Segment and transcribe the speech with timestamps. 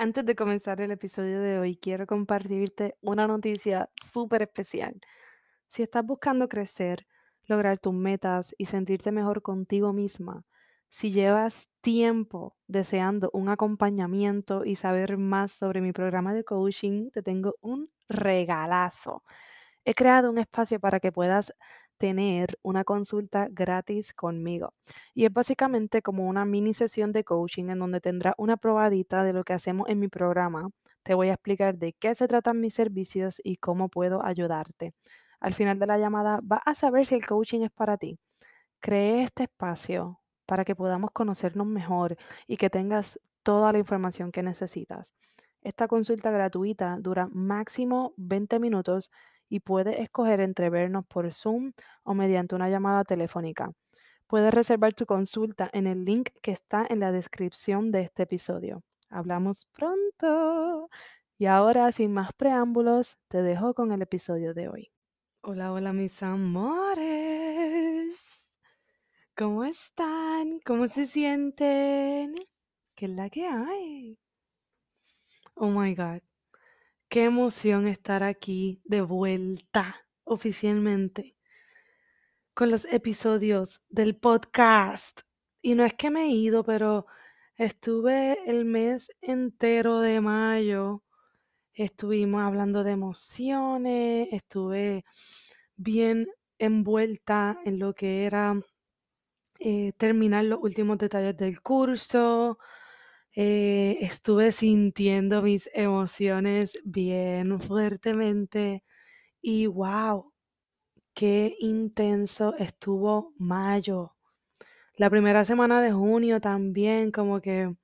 [0.00, 5.00] Antes de comenzar el episodio de hoy, quiero compartirte una noticia súper especial.
[5.66, 7.08] Si estás buscando crecer,
[7.46, 10.44] lograr tus metas y sentirte mejor contigo misma,
[10.88, 17.22] si llevas tiempo deseando un acompañamiento y saber más sobre mi programa de coaching, te
[17.24, 19.24] tengo un regalazo.
[19.84, 21.52] He creado un espacio para que puedas
[21.98, 24.72] tener una consulta gratis conmigo.
[25.14, 29.32] Y es básicamente como una mini sesión de coaching en donde tendrás una probadita de
[29.32, 30.70] lo que hacemos en mi programa.
[31.02, 34.94] Te voy a explicar de qué se tratan mis servicios y cómo puedo ayudarte.
[35.40, 38.18] Al final de la llamada vas a saber si el coaching es para ti.
[38.80, 44.42] Cree este espacio para que podamos conocernos mejor y que tengas toda la información que
[44.42, 45.14] necesitas.
[45.62, 49.10] Esta consulta gratuita dura máximo 20 minutos
[49.48, 51.72] y puedes escoger entre vernos por Zoom
[52.04, 53.72] o mediante una llamada telefónica.
[54.26, 58.82] Puedes reservar tu consulta en el link que está en la descripción de este episodio.
[59.08, 60.90] Hablamos pronto.
[61.38, 64.90] Y ahora, sin más preámbulos, te dejo con el episodio de hoy.
[65.40, 67.08] Hola, hola mis amores.
[69.34, 70.60] ¿Cómo están?
[70.66, 72.34] ¿Cómo se sienten?
[72.94, 74.18] ¿Qué es la que hay?
[75.54, 76.27] Oh my God.
[77.08, 81.36] Qué emoción estar aquí de vuelta oficialmente
[82.54, 85.22] con los episodios del podcast.
[85.62, 87.06] Y no es que me he ido, pero
[87.56, 91.02] estuve el mes entero de mayo
[91.84, 95.04] estuvimos hablando de emociones, estuve
[95.76, 96.26] bien
[96.58, 98.60] envuelta en lo que era
[99.60, 102.58] eh, terminar los últimos detalles del curso.
[103.40, 108.82] Eh, estuve sintiendo mis emociones bien fuertemente
[109.40, 110.32] y wow,
[111.14, 114.16] qué intenso estuvo mayo.
[114.96, 117.76] La primera semana de junio también, como que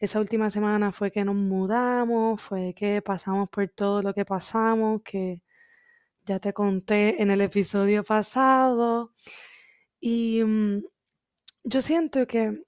[0.00, 5.02] esa última semana fue que nos mudamos, fue que pasamos por todo lo que pasamos,
[5.02, 5.42] que
[6.26, 9.14] ya te conté en el episodio pasado.
[10.00, 10.82] Y mm,
[11.64, 12.64] yo siento que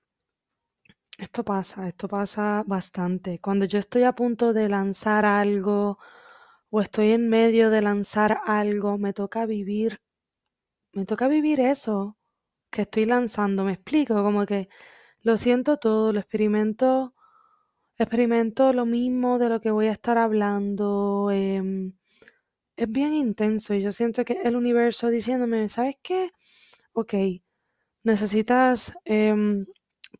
[1.18, 3.38] esto pasa, esto pasa bastante.
[3.40, 5.98] Cuando yo estoy a punto de lanzar algo
[6.70, 10.00] o estoy en medio de lanzar algo, me toca vivir,
[10.92, 12.16] me toca vivir eso
[12.70, 13.64] que estoy lanzando.
[13.64, 14.68] Me explico, como que
[15.22, 17.14] lo siento todo, lo experimento
[17.98, 21.30] experimento lo mismo de lo que voy a estar hablando.
[21.32, 21.94] Em,
[22.76, 26.30] es bien intenso y yo siento que el universo diciéndome, ¿sabes qué?
[26.94, 27.14] Ok,
[28.04, 29.66] necesitas em,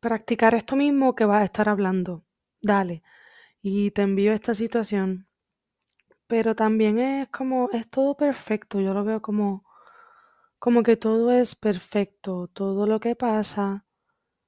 [0.03, 2.25] practicar esto mismo que vas a estar hablando.
[2.61, 3.01] Dale.
[3.61, 5.27] Y te envío esta situación.
[6.27, 8.81] Pero también es como, es todo perfecto.
[8.81, 9.63] Yo lo veo como,
[10.59, 12.49] como que todo es perfecto.
[12.49, 13.85] Todo lo que pasa,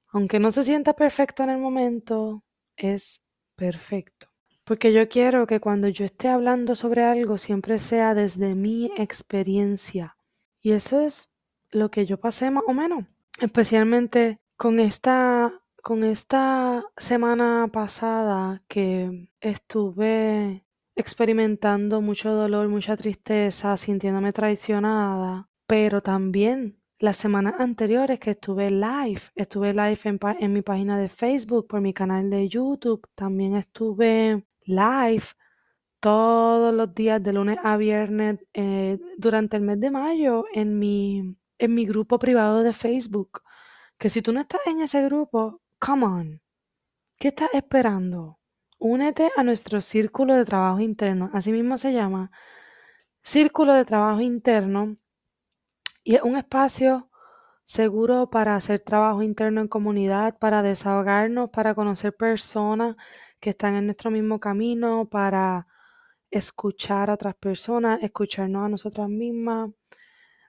[0.10, 2.44] aunque no se sienta perfecto en el momento,
[2.76, 3.22] es
[3.56, 4.28] perfecto.
[4.66, 10.18] Porque yo quiero que cuando yo esté hablando sobre algo siempre sea desde mi experiencia.
[10.60, 11.32] Y eso es
[11.72, 13.06] lo que yo pasé más o menos.
[13.40, 20.66] Especialmente con esta, con esta semana pasada que estuve
[20.96, 29.22] experimentando mucho dolor, mucha tristeza, sintiéndome traicionada, pero también las semanas anteriores que estuve live,
[29.36, 30.00] estuve live
[30.40, 35.26] en, mi página de Facebook, por mi canal de YouTube, también estuve live
[36.00, 41.36] todos los días de lunes a viernes eh, durante el mes de mayo en mi,
[41.58, 43.42] en mi grupo privado de Facebook.
[43.98, 46.42] Que si tú no estás en ese grupo, come on,
[47.18, 48.40] ¿qué estás esperando?
[48.78, 52.32] Únete a nuestro círculo de trabajo interno, así mismo se llama,
[53.24, 54.98] círculo de trabajo interno
[56.04, 57.10] y es un espacio
[57.64, 62.96] seguro para hacer trabajo interno en comunidad, para desahogarnos, para conocer personas
[63.40, 65.68] que están en nuestro mismo camino, para
[66.30, 69.72] escuchar a otras personas, escucharnos a nosotras mismas.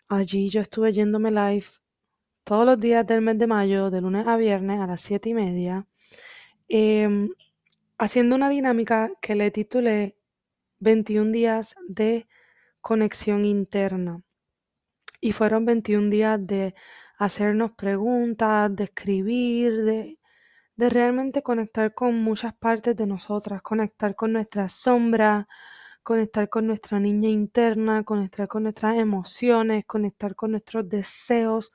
[0.09, 1.67] Allí yo estuve yéndome live
[2.47, 5.35] todos los días del mes de mayo, de lunes a viernes a las siete y
[5.35, 5.85] media,
[6.69, 7.31] em,
[7.99, 10.17] haciendo una dinámica que le titulé
[10.79, 12.29] 21 días de
[12.81, 14.23] conexión interna.
[15.21, 16.75] Y fueron 21 días de
[17.19, 20.19] hacernos preguntas, de escribir, de,
[20.77, 25.49] de realmente conectar con muchas partes de nosotras, conectar con nuestra sombra,
[26.05, 31.73] conectar con nuestra niña interna, conectar con nuestras emociones, conectar con nuestros deseos,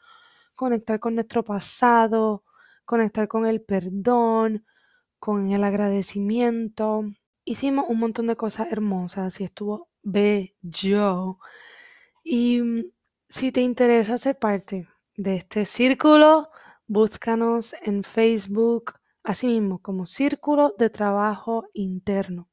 [0.62, 2.44] conectar con nuestro pasado,
[2.86, 4.64] conectar con el perdón,
[5.18, 7.04] con el agradecimiento.
[7.46, 11.40] Hicimos un montón de cosas hermosas y estuvo bello.
[12.24, 12.84] Y mm,
[13.28, 14.88] si te interesa ser parte
[15.18, 16.50] de este círculo,
[16.86, 18.94] búscanos en Facebook,
[19.24, 22.50] así mismo como Círculo de Trabajo Interno.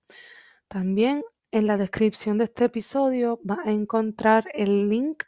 [0.67, 5.25] También en la descripción de este episodio vas a encontrar el link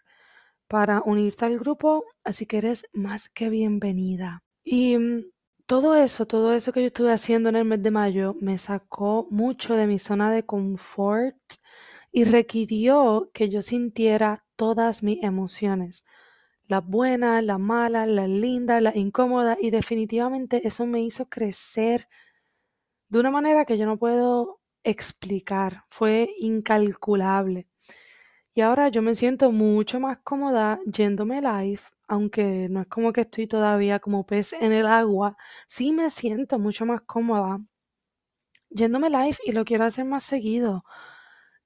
[0.70, 4.44] para unirte al grupo, así que eres más que bienvenida.
[4.62, 5.24] Y mm,
[5.66, 9.26] todo eso, todo eso que yo estuve haciendo en el mes de mayo me sacó
[9.32, 11.36] mucho de mi zona de confort
[12.12, 16.04] y requirió que yo sintiera todas mis emociones,
[16.68, 22.06] las buenas, las malas, las lindas, las incómodas y definitivamente eso me hizo crecer
[23.08, 27.69] de una manera que yo no puedo explicar, fue incalculable.
[28.54, 33.22] Y ahora yo me siento mucho más cómoda yéndome live, aunque no es como que
[33.22, 35.36] estoy todavía como pez en el agua,
[35.68, 37.60] sí me siento mucho más cómoda
[38.70, 40.84] yéndome live y lo quiero hacer más seguido.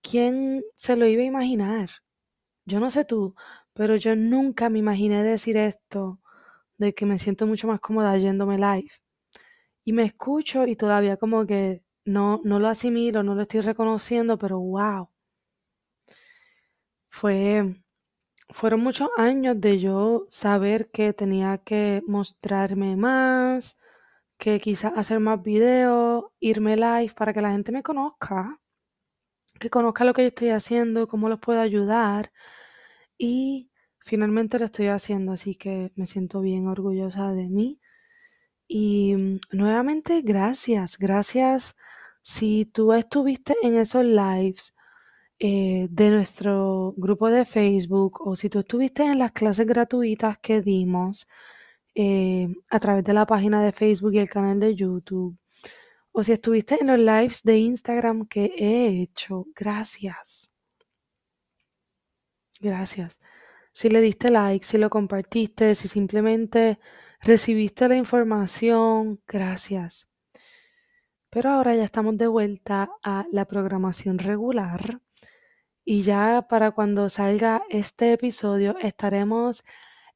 [0.02, 1.90] ¿Quién se lo iba a imaginar?
[2.66, 3.34] Yo no sé tú,
[3.75, 6.20] pero yo nunca me imaginé decir esto,
[6.78, 8.90] de que me siento mucho más cómoda yéndome live.
[9.84, 14.38] Y me escucho y todavía como que no, no lo asimilo, no lo estoy reconociendo,
[14.38, 15.10] pero wow.
[17.16, 17.76] Fue,
[18.50, 23.76] fueron muchos años de yo saber que tenía que mostrarme más,
[24.38, 28.61] que quizás hacer más videos, irme live para que la gente me conozca,
[29.61, 32.32] que conozca lo que yo estoy haciendo, cómo los puedo ayudar.
[33.19, 33.70] Y
[34.00, 37.81] finalmente lo estoy haciendo, así que me siento bien orgullosa de mí.
[38.69, 41.76] Y mm, nuevamente, gracias, gracias
[42.22, 44.73] si tú estuviste en esos lives
[45.46, 50.62] eh, de nuestro grupo de Facebook o si tú estuviste en las clases gratuitas que
[50.62, 51.29] dimos
[51.94, 55.37] eh, a través de la página de Facebook y el canal de YouTube,
[56.12, 60.50] o si estuviste en los lives de Instagram que he hecho, gracias.
[62.58, 63.20] Gracias.
[63.75, 66.79] Si le diste like, si lo compartiste, si simplemente
[67.20, 70.08] recibiste la información, gracias.
[71.29, 75.02] Pero ahora ya estamos de vuelta a la programación regular
[75.84, 79.64] y ya para cuando salga este episodio estaremos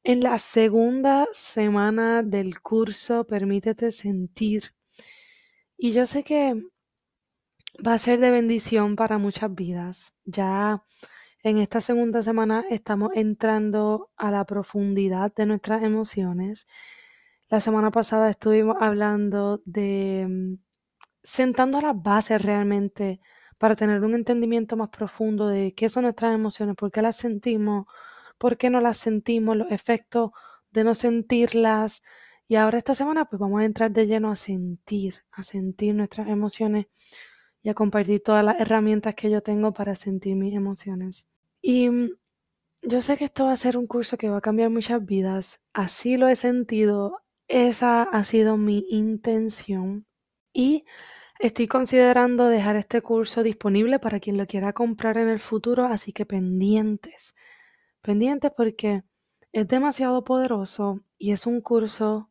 [0.03, 4.73] en la segunda semana del curso Permítete sentir.
[5.77, 6.55] Y yo sé que
[7.85, 10.13] va a ser de bendición para muchas vidas.
[10.25, 10.83] Ya
[11.43, 16.67] en esta segunda semana estamos entrando a la profundidad de nuestras emociones.
[17.49, 20.55] La semana pasada estuvimos hablando de mm,
[21.23, 23.21] sentando las bases realmente
[23.59, 27.85] para tener un entendimiento más profundo de qué son nuestras emociones, por qué las sentimos,
[28.39, 30.31] por qué no las sentimos, los efectos
[30.71, 32.01] de no sentirlas.
[32.47, 36.29] Y ahora esta semana pues vamos a entrar de lleno a sentir, a sentir nuestras
[36.29, 36.87] emociones
[37.61, 41.27] y a compartir todas las herramientas que yo tengo para sentir mis emociones.
[41.61, 42.09] Y mm,
[42.83, 45.59] yo sé que esto va a ser un curso que va a cambiar muchas vidas,
[45.73, 50.05] así lo he sentido, esa ha sido mi intención
[50.53, 50.85] y
[51.39, 56.11] estoy considerando dejar este curso disponible para quien lo quiera comprar en el futuro, así
[56.11, 57.33] que pendientes,
[58.01, 59.03] pendientes porque
[59.53, 62.29] es demasiado poderoso y es un curso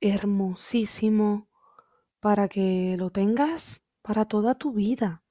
[0.00, 1.48] hermosísimo
[2.20, 5.22] para que lo tengas para toda tu vida.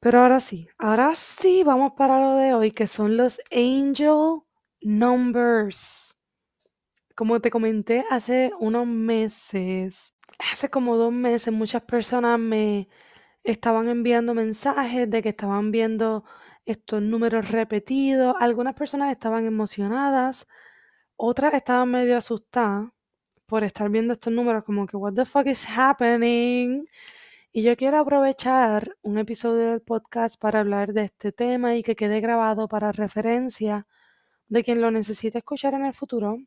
[0.00, 4.42] Pero ahora sí, ahora sí vamos para lo de hoy, que son los angel
[4.80, 6.16] numbers.
[7.14, 10.14] Como te comenté hace unos meses,
[10.50, 12.88] hace como dos meses, muchas personas me
[13.44, 16.24] estaban enviando mensajes de que estaban viendo
[16.66, 18.34] estos números repetidos.
[18.40, 20.46] Algunas personas estaban emocionadas,
[21.16, 22.90] otras estaban medio asustadas
[23.46, 26.86] por estar viendo estos números como que, what the fuck is happening?
[27.52, 31.96] Y yo quiero aprovechar un episodio del podcast para hablar de este tema y que
[31.96, 33.86] quede grabado para referencia
[34.48, 36.38] de quien lo necesite escuchar en el futuro.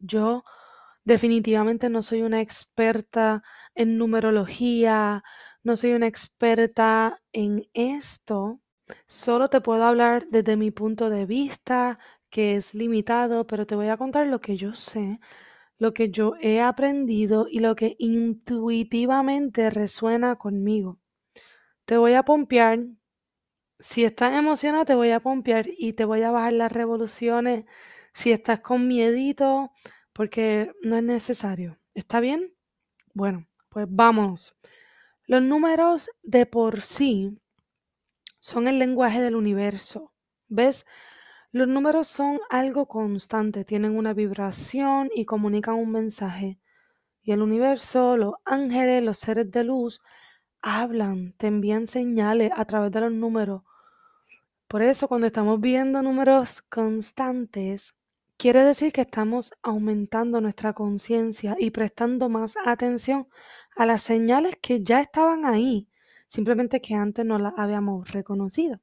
[0.00, 0.44] Yo
[1.04, 3.42] definitivamente no soy una experta
[3.74, 5.22] en numerología,
[5.62, 8.62] no soy una experta en esto,
[9.06, 11.98] Solo te puedo hablar desde mi punto de vista,
[12.30, 15.20] que es limitado, pero te voy a contar lo que yo sé,
[15.78, 20.98] lo que yo he aprendido y lo que intuitivamente resuena conmigo.
[21.86, 22.80] Te voy a pompear.
[23.80, 27.66] Si estás emocionada, te voy a pompear y te voy a bajar las revoluciones.
[28.14, 29.72] Si estás con miedito,
[30.12, 31.78] porque no es necesario.
[31.94, 32.54] ¿Está bien?
[33.14, 34.56] Bueno, pues vamos.
[35.26, 37.38] Los números de por sí
[38.40, 40.12] son el lenguaje del universo.
[40.48, 40.86] ¿Ves?
[41.52, 46.58] Los números son algo constante, tienen una vibración y comunican un mensaje.
[47.22, 50.00] Y el universo, los ángeles, los seres de luz,
[50.62, 53.62] hablan, te envían señales a través de los números.
[54.66, 57.94] Por eso cuando estamos viendo números constantes,
[58.42, 63.28] quiere decir que estamos aumentando nuestra conciencia y prestando más atención
[63.76, 65.88] a las señales que ya estaban ahí,
[66.26, 68.80] simplemente que antes no las habíamos reconocido.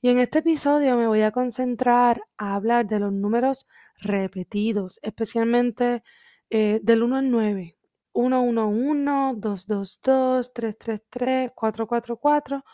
[0.00, 3.68] Y en este episodio me voy a concentrar a hablar de los números
[4.00, 6.02] repetidos, especialmente
[6.50, 7.76] eh, del 1 al 9.
[8.14, 12.64] 111, 222, 333, 444,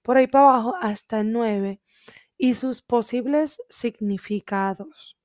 [0.00, 1.82] por ahí para abajo hasta el 9
[2.38, 5.17] y sus posibles significados.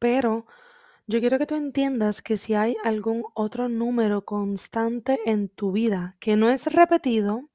[0.00, 0.46] Pero
[1.06, 6.16] yo quiero que tú entiendas que si hay algún otro número constante en tu vida
[6.20, 7.50] que no es repetido,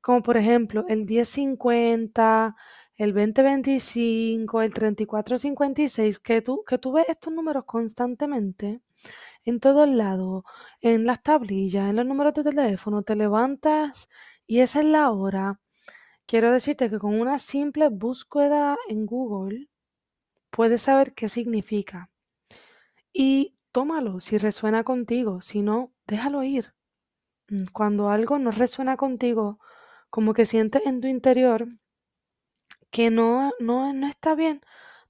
[0.00, 2.56] como por ejemplo el 1050,
[2.96, 8.80] el 2025, el 3456, que tú, que tú ves estos números constantemente,
[9.44, 10.44] en todos lados,
[10.80, 14.08] en las tablillas, en los números de teléfono, te levantas
[14.46, 15.60] y esa es la hora.
[16.26, 19.68] Quiero decirte que con una simple búsqueda en Google
[20.56, 22.10] puedes saber qué significa.
[23.12, 26.72] Y tómalo si resuena contigo, si no, déjalo ir.
[27.48, 29.60] Mm, cuando algo no resuena contigo,
[30.08, 31.68] como que sientes en tu interior
[32.90, 34.62] que no, no, no está bien,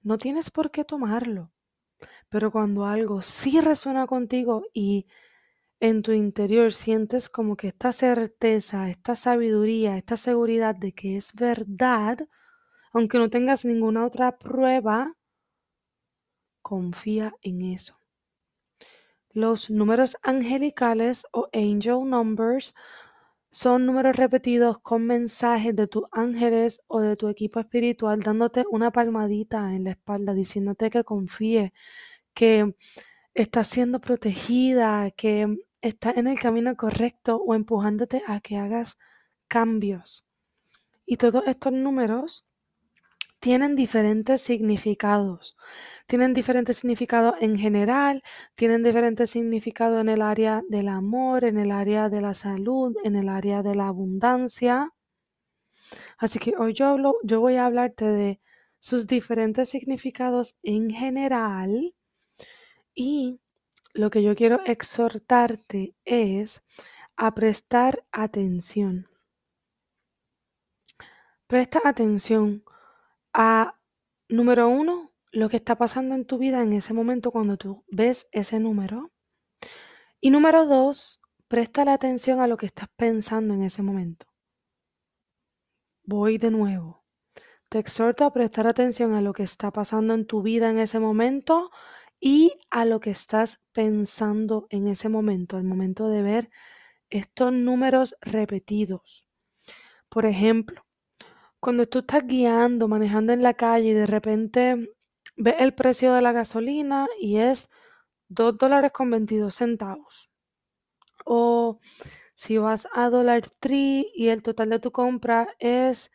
[0.02, 1.52] no tienes por qué tomarlo.
[2.28, 5.06] Pero cuando algo sí resuena contigo y
[5.78, 11.32] en tu interior sientes como que esta certeza, esta sabiduría, esta seguridad de que es
[11.34, 12.28] verdad,
[12.92, 15.14] aunque no tengas ninguna otra prueba,
[16.66, 17.96] confía en eso.
[19.30, 22.74] Los números angelicales o angel numbers
[23.52, 28.90] son números repetidos con mensajes de tus ángeles o de tu equipo espiritual dándote una
[28.90, 31.72] palmadita en la espalda, diciéndote que confíe,
[32.34, 32.74] que
[33.32, 38.98] estás siendo protegida, que estás en el camino correcto o empujándote a que hagas
[39.46, 40.26] cambios.
[41.06, 42.44] Y todos estos números
[43.46, 45.56] tienen diferentes significados.
[46.08, 48.24] Tienen diferentes significados en general,
[48.56, 53.14] tienen diferentes significados en el área del amor, en el área de la salud, en
[53.14, 54.92] el área de la abundancia.
[56.18, 58.40] Así que hoy yo, hablo, yo voy a hablarte de
[58.80, 61.94] sus diferentes significados en general
[62.96, 63.38] y
[63.94, 66.64] lo que yo quiero exhortarte es
[67.16, 69.06] a prestar atención.
[71.46, 72.64] Presta atención
[73.36, 73.78] a,
[74.28, 78.26] número uno, lo que está pasando en tu vida en ese momento cuando tú ves
[78.32, 79.12] ese número.
[80.20, 84.26] Y número dos, presta la atención a lo que estás pensando en ese momento.
[86.02, 87.04] Voy de nuevo.
[87.68, 90.98] Te exhorto a prestar atención a lo que está pasando en tu vida en ese
[90.98, 91.70] momento
[92.18, 96.50] y a lo que estás pensando en ese momento, al momento de ver
[97.10, 99.26] estos números repetidos.
[100.08, 100.85] Por ejemplo,
[101.66, 104.94] cuando tú estás guiando, manejando en la calle y de repente
[105.36, 107.68] ves el precio de la gasolina y es
[108.28, 110.30] 2 dólares con 22 centavos.
[111.24, 111.80] O
[112.36, 116.12] si vas a Dollar Tree y el total de tu compra es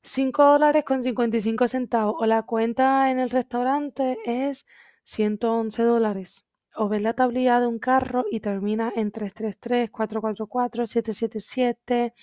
[0.00, 2.16] 5 dólares con 55 centavos.
[2.18, 4.64] O la cuenta en el restaurante es
[5.04, 6.46] 111 dólares.
[6.74, 12.14] O ves la tablilla de un carro y termina en 333, 444, 777.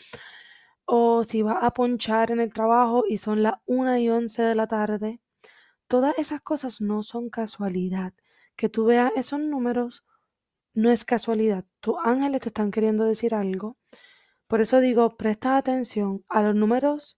[0.85, 4.55] O si vas a ponchar en el trabajo y son las 1 y 11 de
[4.55, 5.19] la tarde.
[5.87, 8.13] Todas esas cosas no son casualidad.
[8.55, 10.03] Que tú veas esos números
[10.73, 11.65] no es casualidad.
[11.79, 13.77] Tus ángeles te están queriendo decir algo.
[14.47, 17.17] Por eso digo, presta atención a los números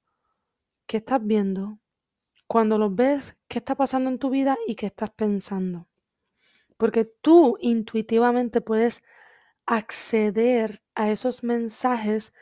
[0.85, 1.79] que estás viendo,
[2.47, 5.87] cuando los ves, qué está pasando en tu vida y qué estás pensando.
[6.77, 9.03] Porque tú intuitivamente puedes
[9.65, 12.33] acceder a esos mensajes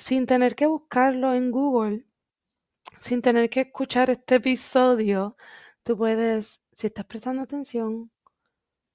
[0.00, 2.06] sin tener que buscarlo en Google,
[2.98, 5.36] sin tener que escuchar este episodio.
[5.82, 8.10] Tú puedes, si estás prestando atención,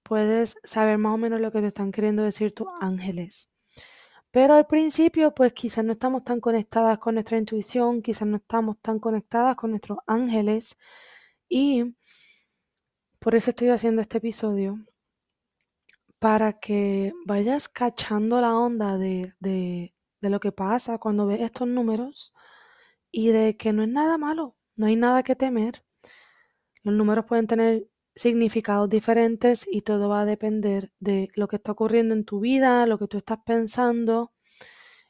[0.04, 3.50] puedes saber más o menos lo que te están queriendo decir tus ángeles.
[4.32, 8.78] Pero al principio, pues quizás no estamos tan conectadas con nuestra intuición, quizás no estamos
[8.82, 10.76] tan conectadas con nuestros ángeles.
[11.48, 11.96] Y
[13.20, 14.80] por eso estoy haciendo este episodio,
[16.20, 19.95] para que vayas cachando la onda de, de,
[20.26, 22.34] de lo que pasa cuando ves estos números
[23.12, 25.84] y de que no es nada malo, no hay nada que temer.
[26.82, 31.74] Los números pueden tener significados diferentes y todo va a depender de lo que está
[31.74, 34.34] ocurriendo en tu vida, lo que tú estás pensando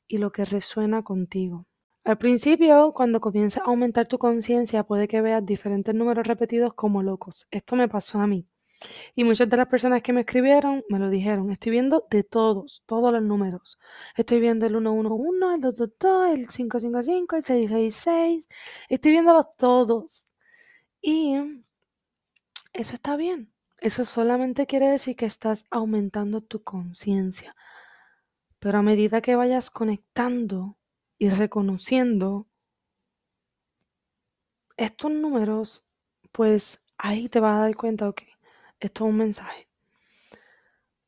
[0.05, 1.65] y lo que resuena contigo.
[2.03, 7.03] Al principio, cuando comienza a aumentar tu conciencia, puede que veas diferentes números repetidos como
[7.03, 7.47] locos.
[7.51, 8.49] Esto me pasó a mí.
[9.15, 11.51] Y muchas de las personas que me escribieron me lo dijeron.
[11.51, 13.79] Estoy viendo de todos, todos los números.
[14.15, 18.45] Estoy viendo el 111, el 222, el 555, el 666.
[18.89, 20.25] Estoy viéndolos todos.
[21.01, 21.35] Y
[22.73, 23.53] eso está bien.
[23.77, 27.55] Eso solamente quiere decir que estás aumentando tu conciencia.
[28.59, 30.77] Pero a medida que vayas conectando
[31.17, 32.47] y reconociendo
[34.77, 35.85] estos números,
[36.31, 38.23] pues ahí te vas a dar cuenta, ok,
[38.79, 39.67] esto es un mensaje.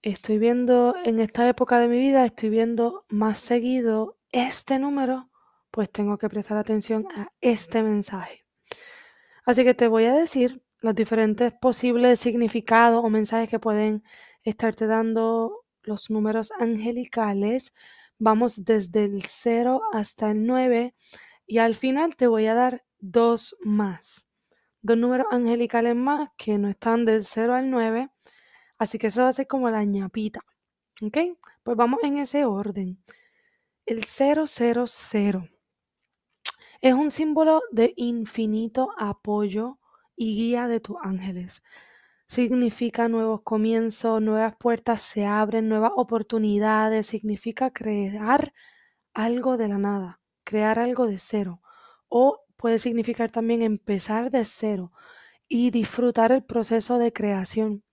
[0.01, 5.29] Estoy viendo en esta época de mi vida, estoy viendo más seguido este número,
[5.71, 8.45] pues tengo que prestar atención a este mensaje.
[9.45, 14.03] Así que te voy a decir los diferentes posibles significados o mensajes que pueden
[14.43, 17.73] estarte dando los números angelicales.
[18.19, 20.93] Vamos desde el 0 hasta el 9
[21.45, 24.26] y al final te voy a dar dos más.
[24.87, 28.09] Dos números angelicales más que no están del 0 al 9.
[28.77, 30.39] Así que eso va a ser como la ñapita.
[31.01, 31.17] ¿Ok?
[31.61, 32.97] Pues vamos en ese orden.
[33.85, 34.45] El 000
[36.79, 39.77] es un símbolo de infinito apoyo
[40.15, 41.63] y guía de tus ángeles.
[42.27, 47.07] Significa nuevos comienzos, nuevas puertas se abren, nuevas oportunidades.
[47.07, 48.53] Significa crear
[49.13, 51.61] algo de la nada, crear algo de cero.
[52.07, 54.91] O puede significar también empezar de cero
[55.47, 57.83] y disfrutar el proceso de creación.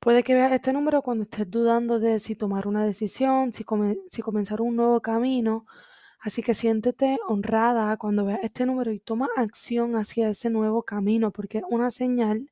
[0.00, 3.64] Puede que veas este número cuando estés dudando de si tomar una decisión, si,
[4.08, 5.66] si comenzar un nuevo camino
[6.20, 11.30] Así que siéntete honrada cuando veas este número y toma acción hacia ese nuevo camino,
[11.30, 12.50] porque es una señal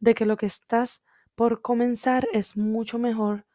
[0.00, 1.02] de que lo que estás
[1.34, 3.46] por comenzar es mucho mejor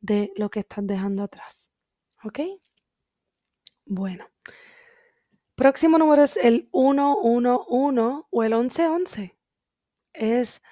[0.00, 1.70] de lo que estás dejando atrás.
[2.22, 2.40] ¿Ok?
[3.86, 4.26] Bueno.
[5.60, 9.36] Próximo número es el 111 o el 1111.
[10.14, 10.62] Es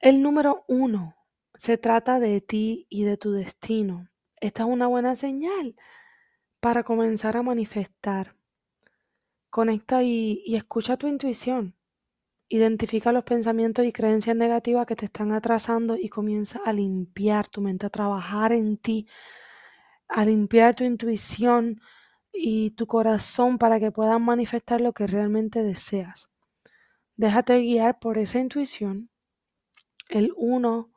[0.00, 1.14] el número 1.
[1.54, 4.08] Se trata de ti y de tu destino.
[4.40, 5.76] Esta es una buena señal
[6.58, 8.34] para comenzar a manifestar.
[9.50, 11.76] Conecta y, escucha tu intuición.
[12.48, 17.60] Identifica los pensamientos y creencias negativas que te están atrasando y comienza a limpiar tu
[17.60, 19.06] mente, a trabajar en ti,
[20.08, 21.80] a limpiar tu intuición
[22.32, 26.28] y tu corazón para que puedas manifestar lo que realmente deseas.
[27.16, 29.10] Déjate guiar por esa intuición.
[30.08, 30.92] El uno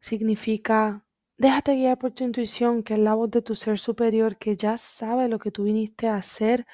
[0.00, 1.04] significa
[1.40, 4.76] Déjate guiar por tu intuición, que es la voz de tu ser superior, que ya
[4.76, 6.66] sabe lo que tú viniste a hacer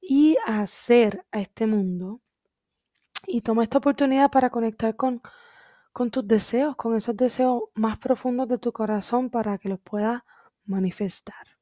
[0.00, 2.22] y a hacer a este mundo.
[3.26, 5.20] Y toma esta oportunidad para conectar con,
[5.92, 10.22] con tus deseos, con esos deseos más profundos de tu corazón para que los puedas
[10.64, 11.59] manifestar.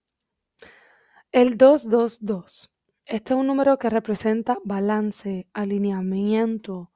[1.31, 2.75] El 222.
[3.05, 6.91] Este es un número que representa balance, alineamiento,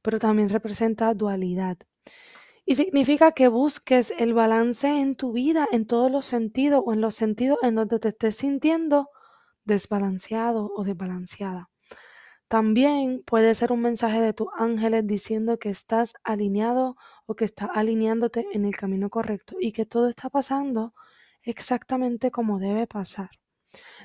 [0.00, 1.78] pero también representa dualidad.
[2.64, 7.00] Y significa que busques el balance en tu vida en todos los sentidos o en
[7.00, 9.10] los sentidos en donde te estés sintiendo
[9.64, 11.68] desbalanceado o desbalanceada.
[12.46, 17.70] También puede ser un mensaje de tus ángeles diciendo que estás alineado o que estás
[17.74, 20.94] alineándote en el camino correcto y que todo está pasando
[21.42, 23.30] exactamente como debe pasar.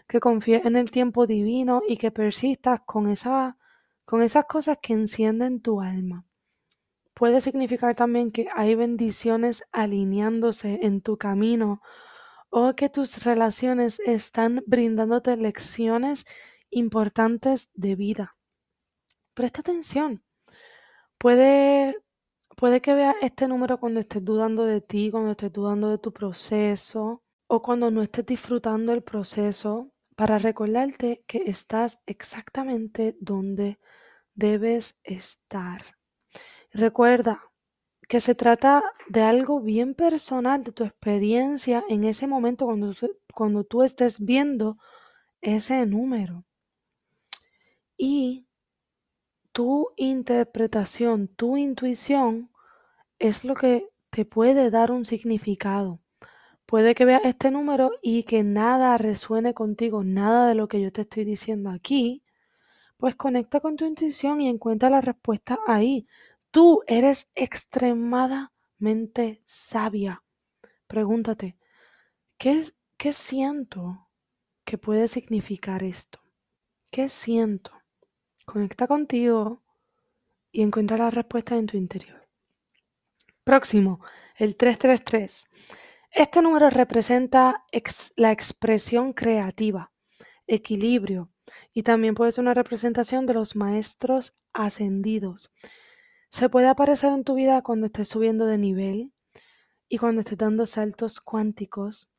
[0.10, 3.58] Que confíes en el tiempo divino y que persistas con, esa,
[4.04, 6.26] con esas cosas que encienden tu alma
[7.20, 11.82] puede significar también que hay bendiciones alineándose en tu camino
[12.50, 16.26] o que tus relaciones están brindándote lecciones
[16.70, 18.38] importantes de vida.
[19.34, 20.24] Presta atención.
[21.18, 21.98] Puede,
[22.56, 26.14] puede que veas este número cuando estés dudando de ti, cuando estés dudando de tu
[26.14, 33.80] proceso o cuando no estés disfrutando el proceso para recordarte que estás exactamente donde
[34.34, 35.96] debes estar.
[36.74, 37.42] Recuerda
[38.10, 42.94] que se trata de algo bien personal, de tu experiencia en ese momento cuando,
[43.34, 44.78] cuando tú estés viendo
[45.40, 46.44] ese número.
[47.96, 48.46] Y
[49.54, 52.52] tu interpretación, tu intuición
[53.20, 56.02] es lo que te puede dar un significado.
[56.70, 60.92] Puede que veas este número y que nada resuene contigo, nada de lo que yo
[60.92, 62.24] te estoy diciendo aquí,
[62.98, 66.06] pues conecta con tu intuición y encuentra la respuesta ahí.
[66.52, 70.22] Tú eres extremadamente sabia.
[70.86, 71.58] Pregúntate,
[72.38, 72.66] ¿qué,
[72.98, 74.08] qué siento
[74.64, 76.20] que puede significar esto?
[76.92, 77.72] ¿Qué siento?
[78.46, 79.64] Conecta contigo
[80.52, 82.28] y encuentra la respuesta en tu interior.
[83.44, 84.02] Próximo,
[84.36, 85.48] el 333.
[86.12, 87.64] Este número representa
[88.16, 89.92] la expresión creativa,
[90.48, 91.30] equilibrio
[91.74, 95.52] y también puede ser una representación de los maestros ascendidos.
[96.32, 99.14] Se puede aparecer en tu vida cuando estés subiendo de nivel
[99.88, 102.10] y cuando estés dando saltos cuánticos.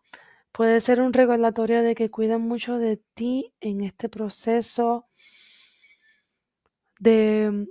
[0.52, 5.08] Puede ser un recordatorio de que cuidan mucho de ti en este proceso
[6.98, 7.66] de,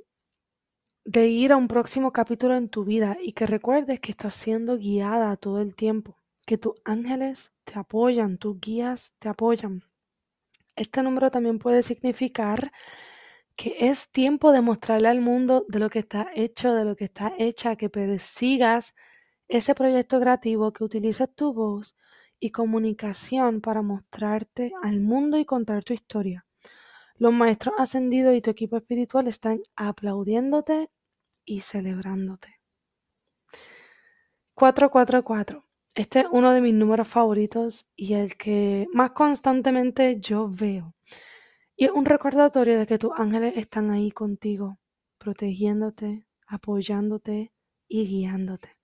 [1.10, 4.78] de ir a un próximo capítulo en tu vida y que recuerdes que estás siendo
[4.78, 9.82] guiada todo el tiempo, que tus ángeles te apoyan, tus guías te apoyan.
[10.76, 12.72] Este número también puede significar
[13.56, 17.06] que es tiempo de mostrarle al mundo de lo que está hecho, de lo que
[17.06, 18.93] está hecha, que persigas
[19.48, 21.98] ese proyecto creativo, que utilices tu voz
[22.39, 26.45] y comunicación para mostrarte al mundo y contar tu historia.
[27.17, 30.91] Los maestros ascendidos y tu equipo espiritual están aplaudiéndote
[31.49, 32.59] y celebrándote.
[34.53, 35.65] 444.
[35.95, 40.93] Este es uno de mis números favoritos y el que más constantemente yo veo.
[41.75, 44.77] Y es un recordatorio de que tus ángeles están ahí contigo,
[45.17, 47.51] protegiéndote, apoyándote
[47.88, 48.77] y guiándote.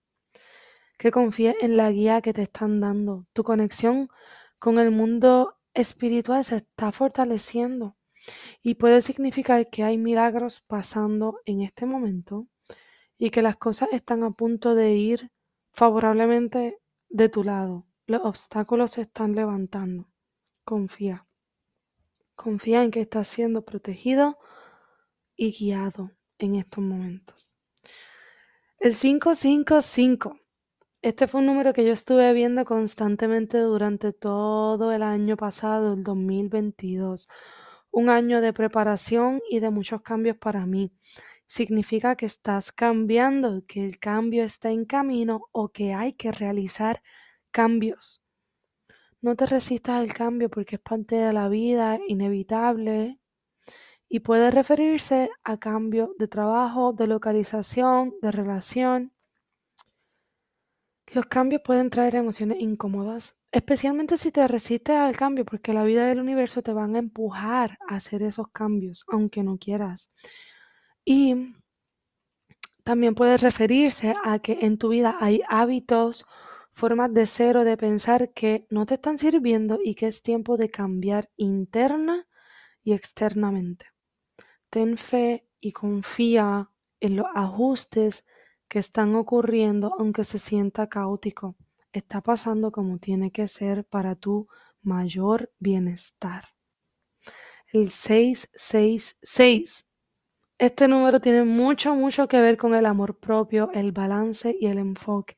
[0.97, 3.27] Que confíes en la guía que te están dando.
[3.33, 4.09] Tu conexión
[4.57, 7.95] con el mundo espiritual se está fortaleciendo
[8.63, 12.47] y puede significar que hay milagros pasando en este momento
[13.17, 15.31] y que las cosas están a punto de ir
[15.71, 17.85] favorablemente de tu lado.
[18.07, 20.09] Los obstáculos se están levantando.
[20.63, 21.27] Confía.
[22.35, 24.37] Confía en que estás siendo protegido
[25.35, 27.55] y guiado en estos momentos.
[28.79, 30.39] El 555.
[31.01, 36.03] Este fue un número que yo estuve viendo constantemente durante todo el año pasado, el
[36.03, 37.27] 2022
[37.95, 40.91] un año de preparación y de muchos cambios para mí.
[41.47, 47.01] Significa que estás cambiando, que el cambio está en camino o que hay que realizar
[47.51, 48.23] cambios.
[49.21, 53.19] No te resistas al cambio porque es parte de la vida, inevitable,
[54.09, 59.13] y puede referirse a cambio de trabajo, de localización, de relación.
[61.13, 66.05] Los cambios pueden traer emociones incómodas, especialmente si te resistes al cambio, porque la vida
[66.05, 70.11] del universo te van a empujar a hacer esos cambios, aunque no quieras.
[71.05, 71.53] Y
[72.83, 76.25] también puede referirse a que en tu vida hay hábitos,
[76.73, 80.57] formas de ser o de pensar que no te están sirviendo y que es tiempo
[80.57, 82.27] de cambiar interna
[82.83, 83.85] y externamente.
[84.69, 88.25] Ten fe y confía en los ajustes
[88.67, 91.55] que están ocurriendo aunque se sienta caótico
[91.97, 94.47] está pasando como tiene que ser para tu
[94.81, 96.49] mayor bienestar.
[97.71, 99.85] El 666.
[100.57, 104.77] Este número tiene mucho, mucho que ver con el amor propio, el balance y el
[104.77, 105.37] enfoque.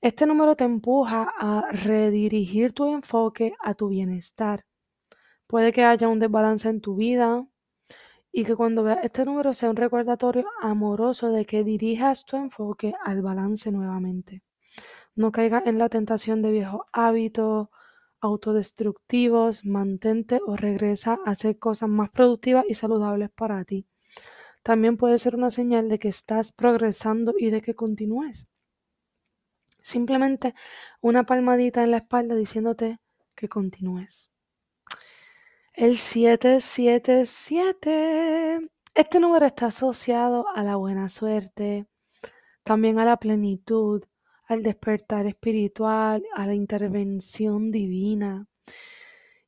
[0.00, 4.64] Este número te empuja a redirigir tu enfoque a tu bienestar.
[5.46, 7.46] Puede que haya un desbalance en tu vida
[8.32, 12.94] y que cuando veas este número sea un recordatorio amoroso de que dirijas tu enfoque
[13.04, 14.42] al balance nuevamente.
[15.14, 17.68] No caigas en la tentación de viejos hábitos
[18.20, 23.86] autodestructivos, mantente o regresa a hacer cosas más productivas y saludables para ti.
[24.62, 28.46] También puede ser una señal de que estás progresando y de que continúes.
[29.82, 30.54] Simplemente
[31.00, 32.98] una palmadita en la espalda diciéndote
[33.34, 34.30] que continúes.
[35.72, 38.70] El 777.
[38.94, 41.86] Este número está asociado a la buena suerte,
[42.64, 44.02] también a la plenitud,
[44.48, 48.48] al despertar espiritual, a la intervención divina.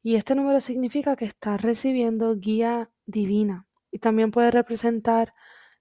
[0.02, 3.66] Y este número significa que estás recibiendo guía divina.
[3.90, 5.34] Y también puede representar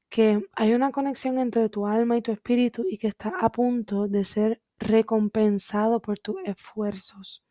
[0.10, 4.08] que hay una conexión entre tu alma y tu espíritu y que estás a punto
[4.08, 7.44] de ser recompensado por tus esfuerzos.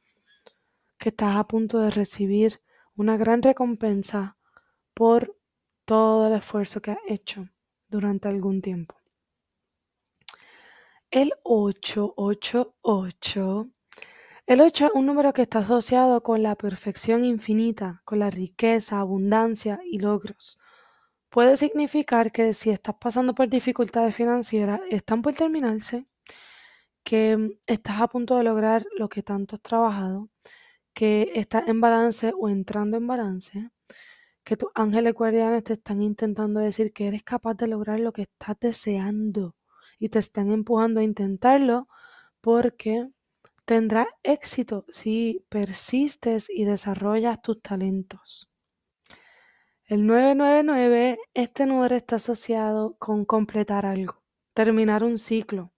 [0.99, 2.61] Que estás a punto de recibir
[2.97, 4.37] una gran recompensa
[4.95, 5.37] por
[5.85, 7.49] todo el esfuerzo que has hecho
[7.89, 8.97] durante algún tiempo.
[11.11, 13.71] El 888.
[14.49, 18.99] El 8 es un número que está asociado con la perfección infinita, con la riqueza,
[18.99, 20.59] abundancia y logros.
[21.29, 26.07] Puede significar que si estás pasando por dificultades financieras, están por terminarse,
[27.05, 30.31] que estás a punto de lograr lo que tanto has trabajado,
[30.95, 33.71] que estás en balance o entrando en balance,
[34.45, 38.23] que tus ángeles guardianes te están intentando decir que eres capaz de lograr lo que
[38.23, 39.57] estás deseando
[39.99, 41.87] y te están empujando a intentarlo
[42.41, 43.11] porque
[43.69, 48.49] tendrás éxito si persistes y desarrollas tus talentos.
[49.85, 54.23] El 999, este número está asociado con completar algo,
[54.55, 55.71] terminar un ciclo.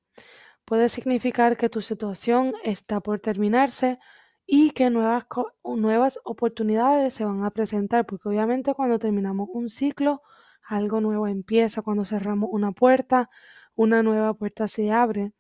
[0.64, 3.98] Puede significar que tu situación está por terminarse
[4.46, 5.24] y que nuevas,
[5.64, 10.22] nuevas oportunidades se van a presentar, porque obviamente cuando terminamos un ciclo,
[10.62, 13.30] algo nuevo empieza, cuando cerramos una puerta,
[13.74, 15.32] una nueva puerta se abre.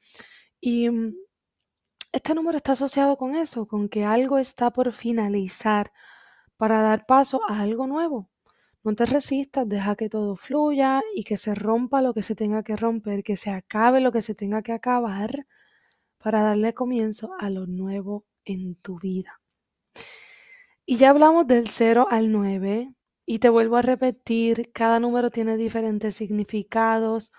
[0.60, 1.14] Y mm,
[2.12, 5.92] este número está asociado con eso, con que algo está por finalizar
[6.56, 8.28] para dar paso a algo nuevo.
[8.82, 12.62] No te resistas, deja que todo fluya y que se rompa lo que se tenga
[12.62, 15.46] que romper, que se acabe lo que se tenga que acabar
[16.18, 19.40] para darle comienzo a lo nuevo en tu vida.
[20.86, 22.94] Y ya hablamos del 0 al 9
[23.26, 27.32] y te vuelvo a repetir, cada número tiene diferentes significados.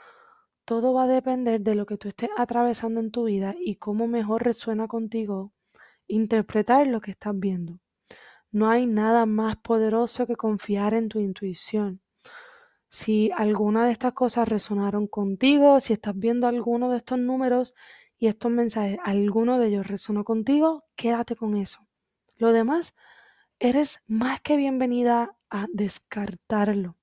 [0.65, 4.07] Todo va a depender de lo que tú estés atravesando en tu vida y cómo
[4.07, 5.51] mejor resuena contigo
[6.07, 7.79] interpretar lo que estás viendo.
[8.51, 12.01] No hay nada más poderoso que confiar en tu intuición.
[12.89, 17.73] Si alguna de estas cosas resonaron contigo, si estás viendo alguno de estos números
[18.17, 21.87] y estos mensajes, alguno de ellos resonó contigo, quédate con eso.
[22.35, 22.93] Lo demás,
[23.59, 26.97] eres más que bienvenida a descartarlo.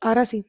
[0.00, 0.46] Ahora sí,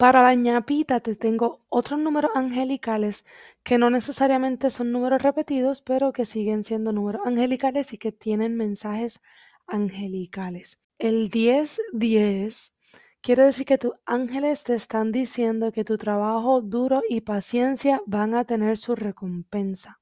[0.00, 3.26] para la ñapita te tengo otros números angelicales
[3.62, 8.56] que no necesariamente son números repetidos, pero que siguen siendo números angelicales y que tienen
[8.56, 9.20] mensajes
[9.66, 10.78] angelicales.
[10.98, 12.72] El 10-10
[13.20, 18.34] quiere decir que tus ángeles te están diciendo que tu trabajo duro y paciencia van
[18.34, 20.00] a tener su recompensa.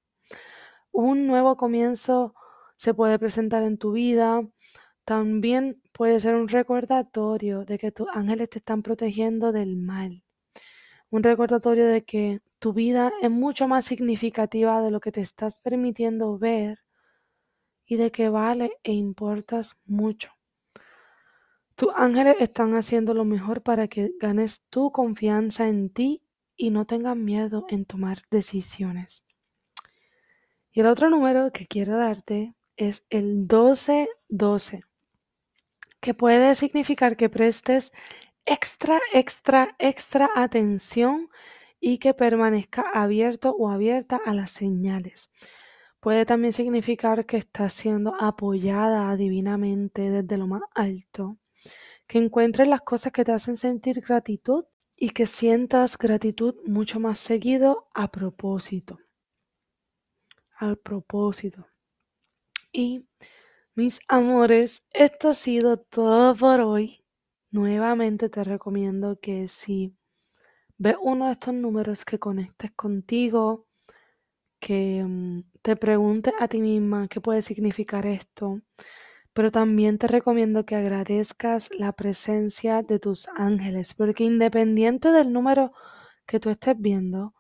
[0.93, 2.37] Un nuevo comienzo
[2.77, 4.43] se puede presentar en tu vida.
[5.09, 10.23] También puede ser un recordatorio de que tus ángeles te están protegiendo del mal.
[11.09, 15.61] Un recordatorio de que tu vida es mucho más significativa de lo que te estás
[15.61, 16.81] permitiendo ver
[17.87, 20.31] y de que vale e importas mucho.
[21.75, 26.23] Tus ángeles están haciendo lo mejor para que ganes tu confianza en ti
[26.55, 29.25] y no tengas miedo en tomar decisiones.
[30.71, 34.83] Y el otro número que quiero darte es el 1212
[36.01, 37.93] que puede significar que prestes
[38.45, 41.29] extra, extra, extra atención
[41.81, 45.31] y que permanezca abierto o abierta a las señales.
[46.01, 51.39] Puede también significar que estás siendo apoyada divinamente desde lo más alto,
[52.07, 54.65] que encuentres las cosas que te hacen sentir gratitud
[54.97, 58.99] y que sientas gratitud mucho más seguido a propósito.
[60.57, 61.67] Al propósito.
[62.73, 63.07] Y
[63.79, 67.05] mis amores, esto ha sido todo por hoy.
[67.53, 69.95] Nuevamente te recomiendo que si
[70.79, 73.69] ves uno de estos números que conectes contigo,
[74.59, 78.63] que mm, te preguntes a ti misma qué puede significar esto,
[79.33, 85.73] pero también te recomiendo que agradezcas la presencia de tus ángeles, porque independiente del número
[86.27, 87.33] que tú estés viendo,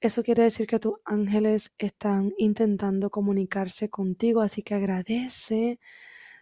[0.00, 5.80] eso quiere decir que tus ángeles están intentando comunicarse contigo, así que agradece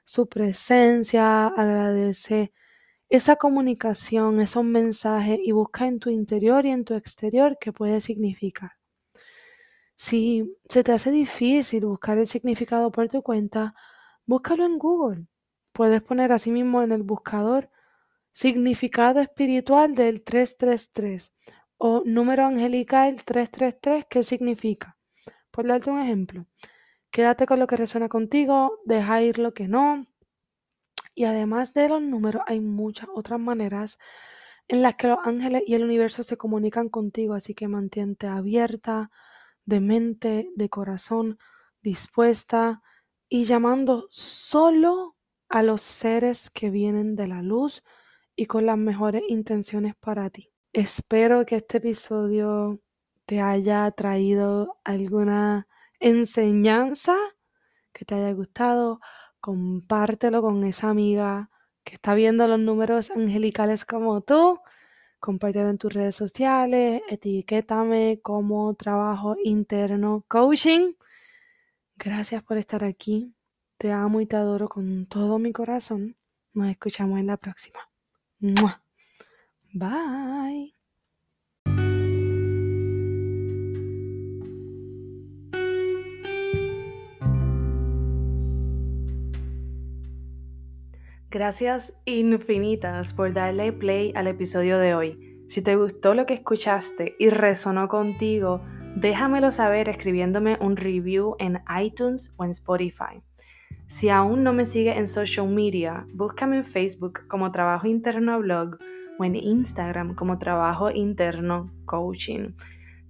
[0.05, 2.53] su presencia, agradece
[3.09, 8.01] esa comunicación, esos mensajes y busca en tu interior y en tu exterior qué puede
[8.01, 8.73] significar.
[9.97, 13.75] Si se te hace difícil buscar el significado por tu cuenta,
[14.27, 15.27] búscalo en Google.
[15.73, 17.71] Puedes poner así mismo en el buscador
[18.33, 21.33] significado espiritual del 333
[21.79, 24.97] o número angelical 333, ¿qué significa?
[25.51, 26.47] Por darte un ejemplo,
[27.11, 30.07] quédate con lo que resuena contigo, deja ir lo que no.
[31.15, 33.99] Y además de los números, hay muchas otras maneras
[34.69, 39.11] en las que los ángeles y el universo se comunican contigo, así que mantente abierta,
[39.65, 41.39] de mente, de corazón,
[41.83, 42.83] dispuesta
[43.29, 45.17] y llamando solo
[45.49, 47.85] a los seres que vienen de la luz
[48.35, 50.51] y con las mejores intenciones para ti.
[50.77, 52.83] Espero que este episodio
[53.25, 55.67] te haya traído alguna
[56.01, 57.17] enseñanza,
[57.95, 59.01] que te haya gustado.
[59.41, 61.49] Compártelo con esa amiga
[61.83, 64.61] que está viendo los números angelicales como tú.
[65.19, 70.93] Compártelo en tus redes sociales, etiquétame como trabajo interno coaching.
[71.97, 73.35] Gracias por estar aquí.
[73.79, 76.17] Te amo y te adoro con todo mi corazón.
[76.53, 77.81] Nos escuchamos en la próxima.
[79.79, 80.73] Bye.
[91.29, 95.45] Gracias infinitas por darle play al episodio de hoy.
[95.47, 98.63] Si te gustó lo que escuchaste y resonó contigo,
[98.97, 103.21] déjamelo saber escribiéndome un review en iTunes o en Spotify.
[103.89, 108.79] Si aún no me sigue en social media, búscame en Facebook como Trabajo Interno Blog
[109.19, 112.53] o en Instagram como Trabajo Interno Coaching.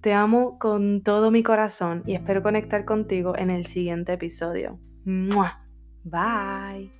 [0.01, 4.79] Te amo con todo mi corazón y espero conectar contigo en el siguiente episodio.
[6.05, 6.96] Bye.